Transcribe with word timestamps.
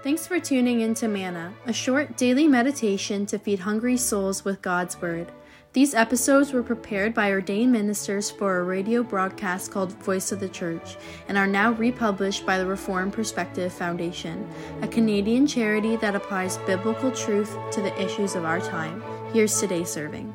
Thanks 0.00 0.28
for 0.28 0.38
tuning 0.38 0.82
in 0.82 0.94
to 0.94 1.08
Manna, 1.08 1.52
a 1.66 1.72
short 1.72 2.16
daily 2.16 2.46
meditation 2.46 3.26
to 3.26 3.38
feed 3.38 3.58
hungry 3.58 3.96
souls 3.96 4.44
with 4.44 4.62
God's 4.62 5.00
Word. 5.00 5.32
These 5.72 5.92
episodes 5.92 6.52
were 6.52 6.62
prepared 6.62 7.14
by 7.14 7.32
ordained 7.32 7.72
ministers 7.72 8.30
for 8.30 8.58
a 8.58 8.62
radio 8.62 9.02
broadcast 9.02 9.72
called 9.72 9.92
Voice 10.04 10.30
of 10.30 10.38
the 10.38 10.48
Church 10.48 10.96
and 11.26 11.36
are 11.36 11.48
now 11.48 11.72
republished 11.72 12.46
by 12.46 12.58
the 12.58 12.66
Reformed 12.66 13.12
Perspective 13.12 13.72
Foundation, 13.72 14.48
a 14.82 14.88
Canadian 14.88 15.48
charity 15.48 15.96
that 15.96 16.14
applies 16.14 16.58
biblical 16.58 17.10
truth 17.10 17.56
to 17.72 17.82
the 17.82 18.00
issues 18.00 18.36
of 18.36 18.44
our 18.44 18.60
time. 18.60 19.02
Here's 19.32 19.58
today's 19.58 19.90
serving. 19.90 20.32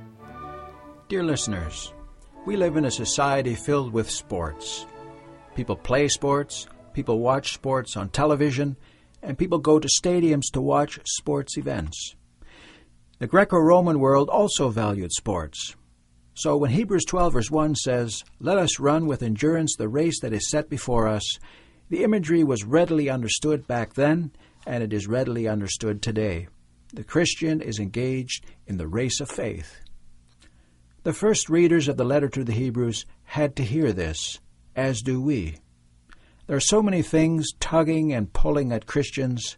Dear 1.07 1.23
listeners, 1.23 1.93
we 2.45 2.57
live 2.57 2.75
in 2.75 2.83
a 2.83 2.91
society 2.91 3.55
filled 3.55 3.93
with 3.93 4.11
sports. 4.11 4.85
People 5.55 5.77
play 5.77 6.09
sports, 6.09 6.67
people 6.93 7.19
watch 7.19 7.53
sports 7.53 7.95
on 7.95 8.09
television, 8.09 8.75
and 9.23 9.37
people 9.37 9.57
go 9.57 9.79
to 9.79 9.87
stadiums 9.87 10.51
to 10.51 10.61
watch 10.61 10.99
sports 11.05 11.57
events. 11.57 12.15
The 13.19 13.27
Greco 13.27 13.57
Roman 13.57 13.99
world 13.99 14.29
also 14.29 14.69
valued 14.69 15.13
sports. 15.13 15.75
So 16.35 16.57
when 16.57 16.71
Hebrews 16.71 17.05
12, 17.05 17.33
verse 17.33 17.51
1 17.51 17.75
says, 17.75 18.23
Let 18.39 18.57
us 18.57 18.79
run 18.79 19.07
with 19.07 19.23
endurance 19.23 19.75
the 19.77 19.87
race 19.87 20.19
that 20.21 20.33
is 20.33 20.49
set 20.49 20.69
before 20.69 21.07
us, 21.07 21.39
the 21.89 22.03
imagery 22.03 22.43
was 22.43 22.63
readily 22.63 23.09
understood 23.09 23.67
back 23.67 23.93
then, 23.93 24.31
and 24.65 24.83
it 24.83 24.91
is 24.91 25.07
readily 25.07 25.47
understood 25.47 26.01
today. 26.01 26.47
The 26.93 27.03
Christian 27.03 27.61
is 27.61 27.79
engaged 27.79 28.45
in 28.67 28.77
the 28.77 28.87
race 28.87 29.19
of 29.19 29.29
faith. 29.29 29.79
The 31.03 31.13
first 31.13 31.49
readers 31.49 31.87
of 31.87 31.97
the 31.97 32.05
letter 32.05 32.29
to 32.29 32.43
the 32.43 32.53
Hebrews 32.53 33.05
had 33.23 33.55
to 33.57 33.63
hear 33.63 33.93
this, 33.93 34.39
as 34.75 35.01
do 35.01 35.21
we. 35.21 35.57
There 36.45 36.57
are 36.57 36.61
so 36.61 36.81
many 36.81 37.01
things 37.01 37.51
tugging 37.59 38.11
and 38.11 38.33
pulling 38.33 38.71
at 38.71 38.85
Christians 38.85 39.57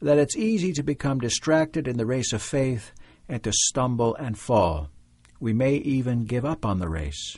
that 0.00 0.18
it's 0.18 0.36
easy 0.36 0.72
to 0.74 0.82
become 0.82 1.18
distracted 1.18 1.88
in 1.88 1.96
the 1.96 2.06
race 2.06 2.32
of 2.32 2.40
faith 2.40 2.92
and 3.28 3.42
to 3.42 3.52
stumble 3.52 4.14
and 4.14 4.38
fall. 4.38 4.88
We 5.40 5.52
may 5.52 5.76
even 5.76 6.26
give 6.26 6.44
up 6.44 6.64
on 6.64 6.78
the 6.78 6.88
race. 6.88 7.36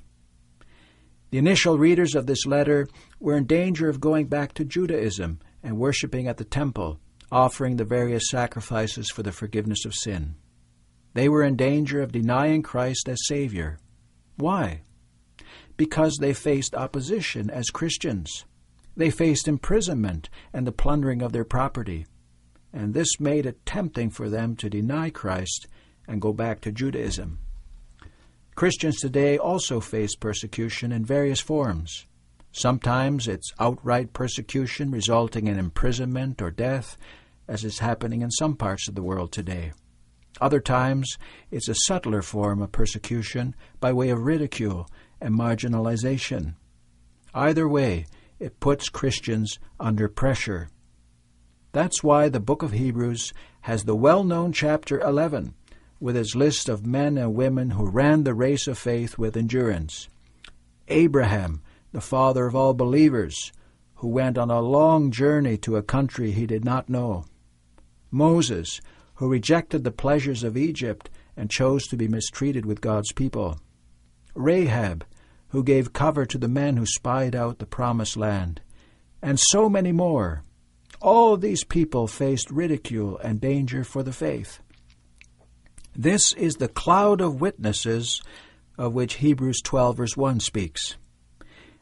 The 1.30 1.38
initial 1.38 1.78
readers 1.78 2.14
of 2.14 2.26
this 2.26 2.44
letter 2.44 2.86
were 3.18 3.38
in 3.38 3.46
danger 3.46 3.88
of 3.88 4.00
going 4.00 4.26
back 4.26 4.52
to 4.54 4.64
Judaism 4.64 5.40
and 5.62 5.78
worshiping 5.78 6.28
at 6.28 6.36
the 6.36 6.44
temple, 6.44 7.00
offering 7.30 7.76
the 7.76 7.86
various 7.86 8.28
sacrifices 8.28 9.10
for 9.10 9.22
the 9.22 9.32
forgiveness 9.32 9.86
of 9.86 9.94
sin. 9.94 10.34
They 11.14 11.30
were 11.30 11.42
in 11.42 11.56
danger 11.56 12.02
of 12.02 12.12
denying 12.12 12.62
Christ 12.62 13.08
as 13.08 13.26
Savior. 13.26 13.78
Why? 14.36 14.82
Because 15.78 16.18
they 16.20 16.34
faced 16.34 16.74
opposition 16.74 17.48
as 17.48 17.70
Christians. 17.70 18.44
They 18.96 19.10
faced 19.10 19.48
imprisonment 19.48 20.28
and 20.52 20.66
the 20.66 20.72
plundering 20.72 21.22
of 21.22 21.32
their 21.32 21.44
property, 21.44 22.06
and 22.72 22.94
this 22.94 23.20
made 23.20 23.46
it 23.46 23.64
tempting 23.64 24.10
for 24.10 24.28
them 24.28 24.56
to 24.56 24.70
deny 24.70 25.10
Christ 25.10 25.66
and 26.06 26.20
go 26.20 26.32
back 26.32 26.60
to 26.62 26.72
Judaism. 26.72 27.38
Christians 28.54 28.98
today 29.00 29.38
also 29.38 29.80
face 29.80 30.14
persecution 30.14 30.92
in 30.92 31.04
various 31.04 31.40
forms. 31.40 32.06
Sometimes 32.52 33.26
it's 33.28 33.52
outright 33.58 34.12
persecution 34.12 34.90
resulting 34.90 35.46
in 35.46 35.58
imprisonment 35.58 36.42
or 36.42 36.50
death, 36.50 36.98
as 37.48 37.64
is 37.64 37.78
happening 37.78 38.20
in 38.20 38.30
some 38.30 38.56
parts 38.56 38.88
of 38.88 38.94
the 38.94 39.02
world 39.02 39.32
today. 39.32 39.72
Other 40.40 40.60
times, 40.60 41.16
it's 41.50 41.68
a 41.68 41.74
subtler 41.86 42.20
form 42.20 42.60
of 42.60 42.72
persecution 42.72 43.54
by 43.80 43.92
way 43.92 44.10
of 44.10 44.22
ridicule 44.22 44.86
and 45.20 45.34
marginalization. 45.34 46.54
Either 47.32 47.66
way, 47.66 48.06
it 48.42 48.58
puts 48.58 48.88
Christians 48.88 49.60
under 49.78 50.08
pressure. 50.08 50.68
That's 51.70 52.02
why 52.02 52.28
the 52.28 52.40
book 52.40 52.64
of 52.64 52.72
Hebrews 52.72 53.32
has 53.62 53.84
the 53.84 53.94
well 53.94 54.24
known 54.24 54.52
chapter 54.52 54.98
11 54.98 55.54
with 56.00 56.16
its 56.16 56.34
list 56.34 56.68
of 56.68 56.84
men 56.84 57.16
and 57.16 57.36
women 57.36 57.70
who 57.70 57.88
ran 57.88 58.24
the 58.24 58.34
race 58.34 58.66
of 58.66 58.76
faith 58.76 59.16
with 59.16 59.36
endurance. 59.36 60.08
Abraham, 60.88 61.62
the 61.92 62.00
father 62.00 62.46
of 62.46 62.56
all 62.56 62.74
believers, 62.74 63.52
who 63.94 64.08
went 64.08 64.36
on 64.36 64.50
a 64.50 64.60
long 64.60 65.12
journey 65.12 65.56
to 65.58 65.76
a 65.76 65.82
country 65.82 66.32
he 66.32 66.44
did 66.44 66.64
not 66.64 66.88
know. 66.88 67.24
Moses, 68.10 68.80
who 69.14 69.30
rejected 69.30 69.84
the 69.84 69.92
pleasures 69.92 70.42
of 70.42 70.56
Egypt 70.56 71.08
and 71.36 71.48
chose 71.48 71.86
to 71.86 71.96
be 71.96 72.08
mistreated 72.08 72.66
with 72.66 72.80
God's 72.80 73.12
people. 73.12 73.60
Rahab, 74.34 75.04
who 75.52 75.62
gave 75.62 75.92
cover 75.92 76.26
to 76.26 76.38
the 76.38 76.48
men 76.48 76.76
who 76.76 76.86
spied 76.86 77.36
out 77.36 77.58
the 77.58 77.66
promised 77.66 78.16
land. 78.16 78.60
And 79.22 79.38
so 79.38 79.68
many 79.68 79.92
more. 79.92 80.42
All 81.00 81.36
these 81.36 81.62
people 81.62 82.06
faced 82.06 82.50
ridicule 82.50 83.18
and 83.18 83.40
danger 83.40 83.84
for 83.84 84.02
the 84.02 84.12
faith. 84.12 84.60
This 85.94 86.32
is 86.32 86.56
the 86.56 86.68
cloud 86.68 87.20
of 87.20 87.40
witnesses 87.40 88.22
of 88.78 88.94
which 88.94 89.14
Hebrews 89.14 89.60
12, 89.62 89.96
verse 89.96 90.16
1 90.16 90.40
speaks. 90.40 90.96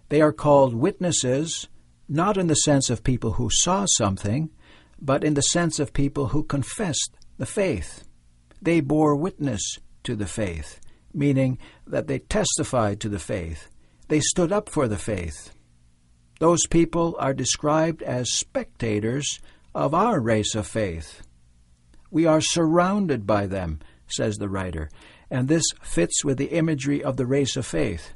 They 0.09 0.21
are 0.21 0.33
called 0.33 0.75
witnesses 0.75 1.69
not 2.09 2.37
in 2.37 2.49
the 2.49 2.57
sense 2.57 2.91
of 2.91 3.05
people 3.05 3.35
who 3.35 3.49
saw 3.51 3.87
something, 3.87 4.51
but 5.01 5.23
in 5.23 5.35
the 5.35 5.43
sense 5.43 5.79
of 5.79 5.93
people 5.93 6.29
who 6.29 6.43
confessed 6.43 7.13
the 7.39 7.47
faith. 7.47 8.05
They 8.61 8.81
bore 8.81 9.15
witness 9.15 9.79
to 10.03 10.17
the 10.17 10.27
faith, 10.27 10.81
meaning 11.13 11.59
that 11.87 12.07
they 12.07 12.19
testified 12.19 13.01
to 13.01 13.09
the 13.09 13.19
faith. 13.19 13.69
They 14.09 14.21
stood 14.21 14.53
up 14.53 14.69
for 14.69 14.89
the 14.89 14.99
faith. 14.99 15.53
Those 16.39 16.67
people 16.67 17.17
are 17.19 17.35
described 17.35 18.03
as 18.03 18.33
spectators 18.33 19.41
of 19.75 19.95
our 19.95 20.21
race 20.21 20.55
of 20.55 20.67
faith. 20.67 21.23
We 22.11 22.27
are 22.27 22.41
surrounded 22.41 23.27
by 23.27 23.47
them 23.47 23.81
says 24.13 24.37
the 24.37 24.49
writer, 24.49 24.91
and 25.31 25.49
this 25.49 25.65
fits 25.83 26.25
with 26.25 26.39
the 26.39 26.47
imagery 26.47 27.03
of 27.03 27.17
the 27.17 27.27
race 27.27 27.57
of 27.57 27.67
faith. 27.67 28.13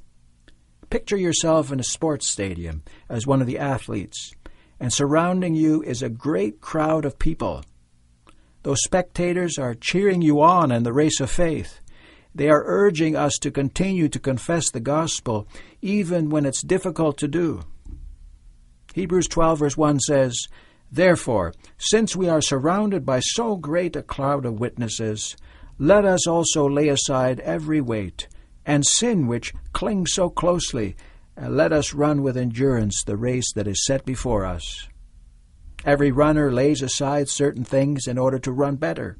Picture 0.90 1.16
yourself 1.16 1.72
in 1.72 1.80
a 1.80 1.84
sports 1.84 2.26
stadium 2.26 2.82
as 3.08 3.26
one 3.26 3.40
of 3.40 3.46
the 3.46 3.58
athletes, 3.58 4.32
and 4.80 4.92
surrounding 4.92 5.54
you 5.54 5.82
is 5.82 6.02
a 6.02 6.08
great 6.08 6.60
crowd 6.60 7.04
of 7.04 7.18
people. 7.18 7.64
Those 8.62 8.82
spectators 8.84 9.58
are 9.58 9.74
cheering 9.74 10.22
you 10.22 10.40
on 10.40 10.72
in 10.72 10.82
the 10.82 10.92
race 10.92 11.20
of 11.20 11.30
faith. 11.30 11.80
They 12.34 12.48
are 12.48 12.64
urging 12.66 13.14
us 13.14 13.38
to 13.40 13.50
continue 13.50 14.08
to 14.08 14.18
confess 14.18 14.70
the 14.70 14.80
gospel 14.80 15.46
even 15.80 16.30
when 16.30 16.44
it's 16.44 16.62
difficult 16.62 17.16
to 17.18 17.28
do. 17.28 17.62
Hebrews 18.94 19.28
12, 19.28 19.58
verse 19.58 19.76
1 19.76 20.00
says, 20.00 20.48
Therefore, 20.90 21.54
since 21.78 22.14
we 22.14 22.28
are 22.28 22.40
surrounded 22.40 23.04
by 23.04 23.20
so 23.20 23.56
great 23.56 23.96
a 23.96 24.02
cloud 24.02 24.44
of 24.44 24.60
witnesses, 24.60 25.36
let 25.78 26.04
us 26.04 26.26
also 26.26 26.68
lay 26.68 26.88
aside 26.88 27.40
every 27.40 27.80
weight 27.80 28.28
and 28.66 28.86
sin 28.86 29.26
which 29.26 29.52
clings 29.72 30.12
so 30.12 30.30
closely, 30.30 30.96
and 31.36 31.56
let 31.56 31.72
us 31.72 31.94
run 31.94 32.22
with 32.22 32.36
endurance 32.36 33.02
the 33.04 33.16
race 33.16 33.52
that 33.54 33.66
is 33.66 33.84
set 33.84 34.04
before 34.04 34.46
us. 34.46 34.88
Every 35.84 36.10
runner 36.10 36.50
lays 36.52 36.80
aside 36.80 37.28
certain 37.28 37.64
things 37.64 38.06
in 38.06 38.16
order 38.16 38.38
to 38.38 38.52
run 38.52 38.76
better. 38.76 39.16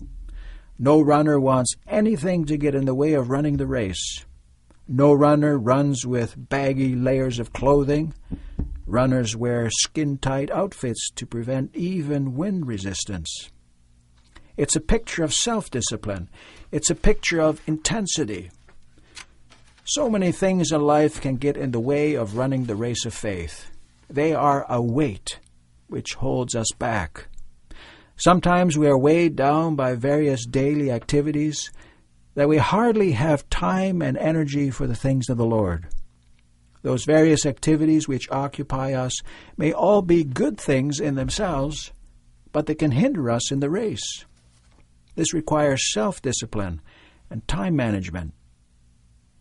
No 0.79 1.01
runner 1.01 1.39
wants 1.39 1.75
anything 1.87 2.45
to 2.47 2.57
get 2.57 2.75
in 2.75 2.85
the 2.85 2.95
way 2.95 3.13
of 3.13 3.31
running 3.31 3.59
the 3.59 3.67
race. 3.67 4.25
No 4.89 5.13
runner 5.13 5.57
runs 5.57 6.05
with 6.05 6.49
baggy 6.49 6.95
layers 6.97 7.39
of 7.39 7.53
clothing. 7.53 8.13
Runners 8.87 9.37
wear 9.37 9.71
skin 9.71 10.19
tight 10.19 10.51
outfits 10.51 11.11
to 11.15 11.27
prevent 11.27 11.75
even 11.75 12.35
wind 12.35 12.67
resistance. 12.67 13.51
It's 14.57 14.77
a 14.77 14.81
picture 14.81 15.25
of 15.25 15.33
self 15.33 15.71
discipline, 15.71 16.29
it's 16.71 16.91
a 16.91 16.95
picture 16.95 17.41
of 17.41 17.61
intensity. 17.67 18.51
So 19.85 20.11
many 20.11 20.33
things 20.33 20.73
in 20.73 20.81
life 20.81 21.21
can 21.21 21.37
get 21.37 21.57
in 21.57 21.71
the 21.71 21.81
way 21.81 22.15
of 22.15 22.37
running 22.37 22.65
the 22.65 22.77
race 22.77 23.05
of 23.05 23.15
faith. 23.15 23.71
They 24.09 24.35
are 24.35 24.67
a 24.69 24.81
weight 24.81 25.39
which 25.89 26.15
holds 26.15 26.55
us 26.55 26.69
back. 26.79 27.29
Sometimes 28.17 28.79
we 28.79 28.87
are 28.87 28.99
weighed 28.99 29.35
down 29.35 29.75
by 29.75 29.95
various 29.95 30.47
daily 30.47 30.91
activities 30.91 31.73
that 32.35 32.49
we 32.49 32.59
hardly 32.59 33.13
have 33.13 33.49
time 33.51 34.03
and 34.03 34.17
energy 34.17 34.71
for 34.71 34.87
the 34.87 34.95
things 34.95 35.29
of 35.29 35.37
the 35.37 35.45
Lord. 35.45 35.89
Those 36.83 37.05
various 37.05 37.47
activities 37.47 38.07
which 38.07 38.31
occupy 38.31 38.93
us 38.93 39.21
may 39.57 39.73
all 39.73 40.03
be 40.03 40.23
good 40.23 40.59
things 40.59 41.01
in 41.01 41.15
themselves, 41.15 41.93
but 42.53 42.67
they 42.67 42.75
can 42.75 42.93
hinder 42.93 43.31
us 43.31 43.51
in 43.51 43.61
the 43.61 43.71
race. 43.71 44.25
This 45.17 45.33
requires 45.33 45.93
self 45.93 46.21
discipline 46.21 46.81
and 47.31 47.47
time 47.49 47.75
management. 47.75 48.35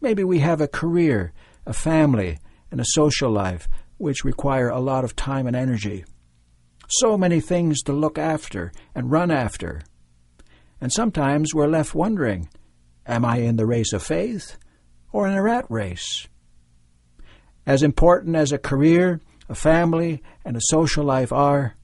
Maybe 0.02 0.24
we 0.24 0.40
have 0.40 0.62
a 0.62 0.68
career, 0.68 1.34
a 1.66 1.74
family, 1.74 2.40
and 2.72 2.80
a 2.80 2.86
social 2.86 3.30
life 3.30 3.68
which 3.98 4.24
require 4.24 4.70
a 4.70 4.80
lot 4.80 5.04
of 5.04 5.16
time 5.16 5.46
and 5.46 5.56
energy. 5.56 6.06
So 7.00 7.18
many 7.18 7.40
things 7.40 7.82
to 7.84 7.94
look 7.94 8.20
after 8.20 8.72
and 8.94 9.10
run 9.10 9.32
after. 9.32 9.82
And 10.80 10.92
sometimes 10.92 11.54
we're 11.54 11.68
left 11.68 11.96
wondering 11.96 12.50
Am 13.08 13.26
I 13.26 13.38
in 13.38 13.56
the 13.56 13.66
race 13.66 13.94
of 13.94 14.04
faith 14.04 14.58
or 15.12 15.28
in 15.28 15.34
a 15.34 15.42
rat 15.42 15.66
race? 15.70 16.28
As 17.66 17.82
important 17.82 18.36
as 18.36 18.52
a 18.52 18.60
career, 18.60 19.22
a 19.50 19.56
family, 19.56 20.22
and 20.46 20.56
a 20.56 20.62
social 20.62 21.04
life 21.04 21.32
are, 21.32 21.76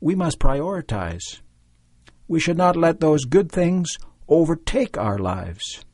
we 0.00 0.16
must 0.16 0.40
prioritize. 0.40 1.40
We 2.26 2.40
should 2.40 2.58
not 2.58 2.74
let 2.74 2.98
those 2.98 3.26
good 3.26 3.52
things 3.52 3.98
overtake 4.28 4.98
our 4.98 5.18
lives. 5.18 5.84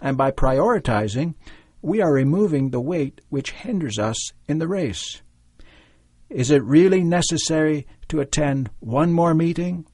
And 0.00 0.16
by 0.16 0.30
prioritizing, 0.30 1.34
we 1.82 2.00
are 2.00 2.12
removing 2.12 2.70
the 2.70 2.80
weight 2.80 3.22
which 3.28 3.52
hinders 3.52 3.98
us 3.98 4.32
in 4.46 4.58
the 4.58 4.68
race. 4.68 5.22
Is 6.28 6.50
it 6.50 6.62
really 6.64 7.04
necessary 7.04 7.86
to 8.08 8.20
attend 8.20 8.70
one 8.80 9.12
more 9.12 9.34
meeting? 9.34 9.86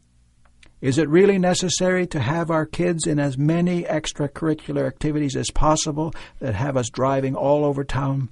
Is 0.81 0.99
it 0.99 1.09
really 1.09 1.39
necessary 1.39 2.07
to 2.09 2.19
have 2.19 2.51
our 2.51 2.67
kids 2.67 3.07
in 3.07 3.21
as 3.21 3.39
many 3.39 3.85
extracurricular 3.85 4.87
activities 4.87 5.37
as 5.37 5.51
possible 5.51 6.13
that 6.41 6.55
have 6.55 6.77
us 6.77 6.91
driving 6.91 7.37
all 7.37 7.65
over 7.65 7.85
town? 7.85 8.31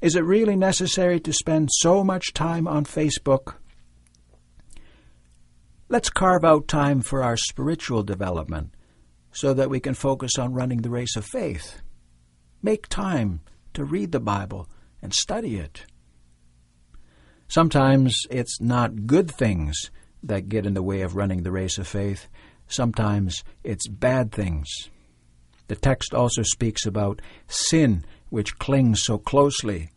Is 0.00 0.16
it 0.16 0.24
really 0.24 0.56
necessary 0.56 1.20
to 1.20 1.32
spend 1.32 1.68
so 1.72 2.02
much 2.02 2.32
time 2.32 2.66
on 2.66 2.86
Facebook? 2.86 3.56
Let's 5.90 6.08
carve 6.08 6.44
out 6.44 6.68
time 6.68 7.02
for 7.02 7.22
our 7.22 7.36
spiritual 7.36 8.04
development 8.04 8.72
so 9.32 9.52
that 9.52 9.68
we 9.68 9.80
can 9.80 9.94
focus 9.94 10.38
on 10.38 10.54
running 10.54 10.82
the 10.82 10.90
race 10.90 11.16
of 11.16 11.26
faith. 11.26 11.82
Make 12.62 12.88
time 12.88 13.40
to 13.74 13.84
read 13.84 14.12
the 14.12 14.20
Bible 14.20 14.68
and 15.02 15.12
study 15.12 15.56
it. 15.56 15.84
Sometimes 17.50 18.28
it's 18.30 18.60
not 18.60 19.08
good 19.08 19.28
things 19.28 19.90
that 20.22 20.48
get 20.48 20.66
in 20.66 20.74
the 20.74 20.84
way 20.84 21.00
of 21.00 21.16
running 21.16 21.42
the 21.42 21.50
race 21.50 21.78
of 21.78 21.88
faith. 21.88 22.28
Sometimes 22.68 23.42
it's 23.64 23.88
bad 23.88 24.30
things. 24.30 24.68
The 25.66 25.74
text 25.74 26.14
also 26.14 26.44
speaks 26.44 26.86
about 26.86 27.20
sin 27.48 28.04
which 28.28 28.60
clings 28.60 29.02
so 29.02 29.18
closely. 29.18 29.90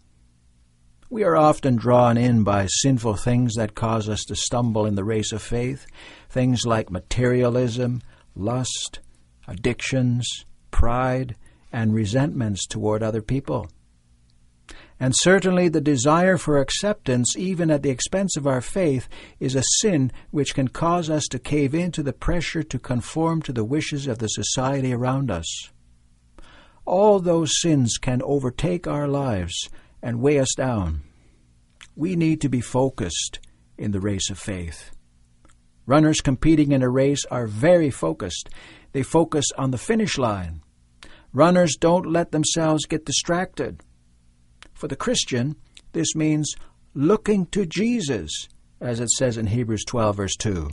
We 1.11 1.23
are 1.23 1.35
often 1.35 1.75
drawn 1.75 2.17
in 2.17 2.43
by 2.43 2.65
sinful 2.65 3.17
things 3.17 3.53
that 3.53 3.75
cause 3.75 4.09
us 4.09 4.23
to 4.29 4.35
stumble 4.35 4.87
in 4.87 4.95
the 4.95 5.03
race 5.03 5.31
of 5.31 5.43
faith, 5.43 5.85
things 6.31 6.65
like 6.65 6.89
materialism, 6.89 8.01
lust, 8.35 8.99
addictions, 9.47 10.27
pride, 10.71 11.35
and 11.71 11.93
resentments 11.93 12.65
toward 12.65 13.03
other 13.03 13.21
people. 13.21 13.69
And 15.03 15.13
certainly 15.17 15.67
the 15.67 15.81
desire 15.81 16.37
for 16.37 16.59
acceptance, 16.59 17.35
even 17.35 17.69
at 17.69 17.83
the 17.83 17.89
expense 17.89 18.37
of 18.37 18.47
our 18.47 18.61
faith, 18.61 19.09
is 19.37 19.53
a 19.53 19.63
sin 19.81 20.13
which 20.31 20.55
can 20.55 20.69
cause 20.69 21.09
us 21.09 21.25
to 21.31 21.39
cave 21.39 21.75
into 21.75 22.01
the 22.01 22.13
pressure 22.13 22.63
to 22.63 22.79
conform 22.79 23.41
to 23.41 23.51
the 23.51 23.65
wishes 23.65 24.07
of 24.07 24.19
the 24.19 24.29
society 24.29 24.93
around 24.93 25.29
us. 25.29 25.71
All 26.85 27.19
those 27.19 27.59
sins 27.59 27.97
can 27.97 28.21
overtake 28.23 28.87
our 28.87 29.09
lives 29.09 29.67
and 30.01 30.21
weigh 30.21 30.39
us 30.39 30.55
down. 30.55 31.01
We 31.97 32.15
need 32.15 32.39
to 32.39 32.47
be 32.47 32.61
focused 32.61 33.41
in 33.77 33.91
the 33.91 33.99
race 33.99 34.29
of 34.29 34.39
faith. 34.39 34.91
Runners 35.85 36.21
competing 36.21 36.71
in 36.71 36.81
a 36.81 36.87
race 36.87 37.25
are 37.25 37.45
very 37.45 37.89
focused. 37.89 38.49
They 38.93 39.03
focus 39.03 39.47
on 39.57 39.71
the 39.71 39.77
finish 39.77 40.17
line. 40.17 40.61
Runners 41.33 41.75
don't 41.77 42.09
let 42.09 42.31
themselves 42.31 42.85
get 42.85 43.05
distracted. 43.05 43.83
For 44.83 44.89
the 44.89 44.97
Christian, 44.97 45.55
this 45.93 46.13
means 46.13 46.57
looking 46.93 47.45
to 47.51 47.65
Jesus, 47.65 48.49
as 48.81 48.99
it 48.99 49.09
says 49.11 49.37
in 49.37 49.47
Hebrews 49.47 49.85
12, 49.85 50.17
verse 50.17 50.35
2. 50.35 50.71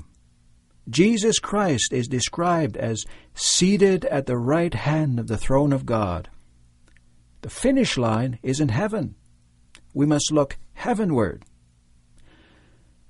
Jesus 0.89 1.39
Christ 1.39 1.93
is 1.93 2.09
described 2.09 2.77
as 2.77 3.05
seated 3.35 4.05
at 4.07 4.27
the 4.27 4.37
right 4.37 4.75
hand 4.75 5.21
of 5.21 5.29
the 5.29 5.37
throne 5.37 5.73
of 5.73 5.87
God. 5.87 6.29
The 7.43 7.51
finish 7.51 7.97
line 7.97 8.41
is 8.43 8.59
in 8.59 8.71
heaven. 8.71 9.15
We 9.95 10.07
must 10.07 10.33
look 10.33 10.59
heavenward. 10.73 11.45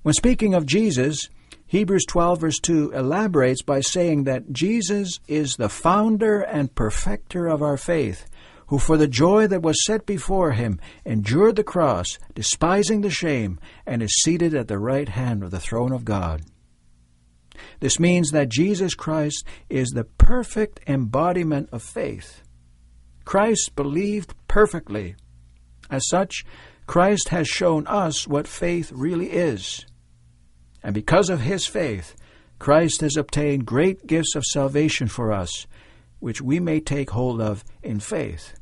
When 0.03 0.13
speaking 0.13 0.53
of 0.53 0.67
Jesus, 0.67 1.29
Hebrews 1.65 2.05
12, 2.07 2.41
verse 2.41 2.59
2 2.59 2.91
elaborates 2.91 3.63
by 3.63 3.81
saying 3.81 4.25
that 4.25 4.53
Jesus 4.53 5.19
is 5.27 5.55
the 5.55 5.67
founder 5.67 6.41
and 6.41 6.75
perfecter 6.75 7.47
of 7.47 7.63
our 7.63 7.77
faith 7.77 8.27
who 8.71 8.79
for 8.79 8.95
the 8.95 9.05
joy 9.05 9.47
that 9.47 9.61
was 9.61 9.83
set 9.85 10.05
before 10.05 10.53
him 10.53 10.79
endured 11.03 11.57
the 11.57 11.63
cross, 11.63 12.17
despising 12.33 13.01
the 13.01 13.09
shame, 13.09 13.59
and 13.85 14.01
is 14.01 14.21
seated 14.23 14.55
at 14.55 14.69
the 14.69 14.79
right 14.79 15.09
hand 15.09 15.43
of 15.43 15.51
the 15.51 15.59
throne 15.59 15.91
of 15.91 16.05
God. 16.05 16.41
This 17.81 17.99
means 17.99 18.31
that 18.31 18.47
Jesus 18.47 18.95
Christ 18.95 19.45
is 19.69 19.89
the 19.89 20.05
perfect 20.05 20.79
embodiment 20.87 21.67
of 21.73 21.83
faith. 21.83 22.43
Christ 23.25 23.75
believed 23.75 24.33
perfectly. 24.47 25.15
As 25.89 26.07
such, 26.07 26.45
Christ 26.87 27.27
has 27.27 27.49
shown 27.49 27.85
us 27.87 28.25
what 28.25 28.47
faith 28.47 28.89
really 28.93 29.31
is. 29.31 29.85
And 30.81 30.93
because 30.93 31.29
of 31.29 31.41
his 31.41 31.67
faith, 31.67 32.15
Christ 32.57 33.01
has 33.01 33.17
obtained 33.17 33.65
great 33.65 34.07
gifts 34.07 34.33
of 34.33 34.45
salvation 34.45 35.07
for 35.09 35.33
us, 35.33 35.67
which 36.19 36.41
we 36.41 36.61
may 36.61 36.79
take 36.79 37.09
hold 37.09 37.41
of 37.41 37.65
in 37.83 37.99
faith. 37.99 38.55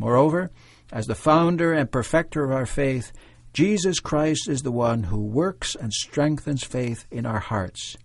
Moreover, 0.00 0.50
as 0.90 1.06
the 1.06 1.14
founder 1.14 1.74
and 1.74 1.92
perfecter 1.92 2.42
of 2.42 2.50
our 2.50 2.64
faith, 2.64 3.12
Jesus 3.52 4.00
Christ 4.00 4.48
is 4.48 4.62
the 4.62 4.72
one 4.72 5.04
who 5.04 5.20
works 5.20 5.74
and 5.74 5.92
strengthens 5.92 6.64
faith 6.64 7.06
in 7.10 7.26
our 7.26 7.38
hearts. 7.38 7.98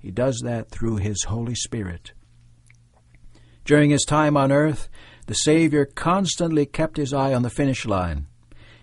He 0.00 0.10
does 0.10 0.40
that 0.42 0.68
through 0.68 0.96
His 0.96 1.22
Holy 1.28 1.54
Spirit. 1.54 2.12
During 3.64 3.90
his 3.90 4.04
time 4.04 4.36
on 4.36 4.50
earth, 4.50 4.88
the 5.26 5.34
Savior 5.34 5.84
constantly 5.84 6.66
kept 6.66 6.96
his 6.96 7.12
eye 7.12 7.32
on 7.32 7.42
the 7.42 7.50
finish 7.50 7.86
line. 7.86 8.26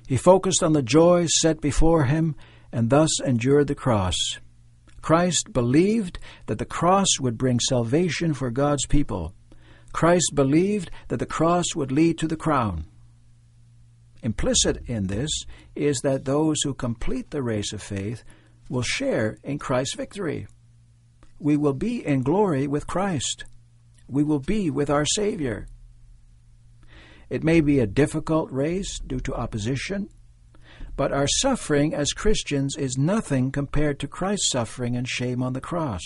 He 0.08 0.16
focused 0.16 0.64
on 0.64 0.72
the 0.72 0.84
joy 0.84 1.26
set 1.26 1.60
before 1.60 2.06
him 2.06 2.36
and 2.72 2.90
thus 2.90 3.20
endured 3.20 3.68
the 3.68 3.76
cross. 3.76 4.16
Christ 5.02 5.52
believed 5.52 6.20
that 6.46 6.60
the 6.60 6.66
cross 6.66 7.20
would 7.20 7.38
bring 7.38 7.60
salvation 7.60 8.34
for 8.34 8.50
God's 8.50 8.86
people. 8.86 9.34
Christ 9.96 10.36
believed 10.36 10.92
that 11.08 11.20
the 11.20 11.26
cross 11.26 11.74
would 11.74 11.90
lead 11.90 12.18
to 12.18 12.28
the 12.28 12.36
crown. 12.36 12.84
Implicit 14.22 14.84
in 14.88 15.08
this 15.08 15.32
is 15.74 16.02
that 16.04 16.26
those 16.26 16.58
who 16.64 16.74
complete 16.74 17.32
the 17.32 17.42
race 17.42 17.72
of 17.72 17.82
faith 17.82 18.26
will 18.70 18.82
share 18.82 19.38
in 19.42 19.58
Christ's 19.58 19.96
victory. 19.96 20.48
We 21.40 21.56
will 21.56 21.72
be 21.72 22.06
in 22.06 22.24
glory 22.24 22.68
with 22.68 22.88
Christ. 22.88 23.46
We 24.10 24.22
will 24.22 24.42
be 24.42 24.70
with 24.70 24.90
our 24.90 25.06
Savior. 25.06 25.66
It 27.30 27.46
may 27.46 27.62
be 27.62 27.80
a 27.80 27.88
difficult 27.88 28.52
race 28.52 29.00
due 29.00 29.22
to 29.22 29.34
opposition, 29.34 30.10
but 30.98 31.14
our 31.14 31.30
suffering 31.40 31.94
as 31.94 32.12
Christians 32.12 32.76
is 32.76 32.98
nothing 32.98 33.50
compared 33.50 34.02
to 34.02 34.10
Christ's 34.10 34.50
suffering 34.50 34.98
and 34.98 35.08
shame 35.08 35.42
on 35.42 35.54
the 35.54 35.62
cross. 35.62 36.04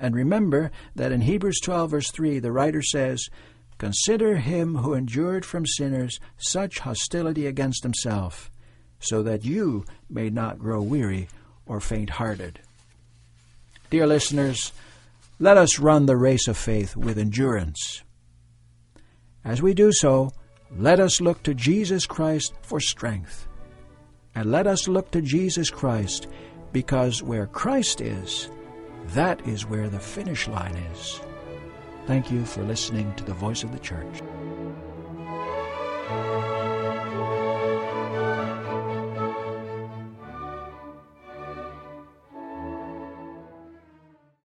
And 0.00 0.14
remember 0.14 0.70
that 0.94 1.12
in 1.12 1.22
Hebrews 1.22 1.60
12, 1.60 1.90
verse 1.90 2.10
3, 2.10 2.38
the 2.38 2.52
writer 2.52 2.82
says, 2.82 3.28
Consider 3.78 4.36
him 4.36 4.76
who 4.76 4.94
endured 4.94 5.44
from 5.44 5.66
sinners 5.66 6.18
such 6.36 6.80
hostility 6.80 7.46
against 7.46 7.84
himself, 7.84 8.50
so 8.98 9.22
that 9.22 9.44
you 9.44 9.84
may 10.10 10.30
not 10.30 10.58
grow 10.58 10.82
weary 10.82 11.28
or 11.66 11.80
faint 11.80 12.10
hearted. 12.10 12.60
Dear 13.90 14.06
listeners, 14.06 14.72
let 15.38 15.56
us 15.56 15.78
run 15.78 16.06
the 16.06 16.16
race 16.16 16.48
of 16.48 16.56
faith 16.56 16.96
with 16.96 17.18
endurance. 17.18 18.02
As 19.44 19.62
we 19.62 19.72
do 19.72 19.92
so, 19.92 20.32
let 20.76 20.98
us 20.98 21.20
look 21.20 21.42
to 21.44 21.54
Jesus 21.54 22.04
Christ 22.04 22.52
for 22.62 22.80
strength. 22.80 23.46
And 24.34 24.50
let 24.50 24.66
us 24.66 24.88
look 24.88 25.10
to 25.12 25.22
Jesus 25.22 25.70
Christ 25.70 26.26
because 26.72 27.22
where 27.22 27.46
Christ 27.46 28.00
is, 28.00 28.50
that 29.14 29.46
is 29.46 29.66
where 29.66 29.88
the 29.88 29.98
finish 29.98 30.48
line 30.48 30.76
is. 30.92 31.20
Thank 32.06 32.30
you 32.30 32.44
for 32.44 32.62
listening 32.62 33.14
to 33.16 33.24
the 33.24 33.34
voice 33.34 33.64
of 33.64 33.72
the 33.72 33.78
church. 33.78 34.22